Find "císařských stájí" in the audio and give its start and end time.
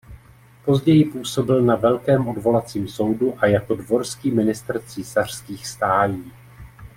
4.81-6.31